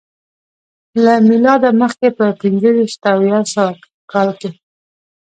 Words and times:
له 1.03 1.13
میلاده 1.29 1.69
مخکې 1.81 2.07
په 2.17 2.25
پنځه 2.41 2.69
ویشت 2.77 3.01
او 3.13 3.19
یو 3.31 3.43
سوه 3.53 3.71
کال 4.11 4.29
کې 4.39 4.49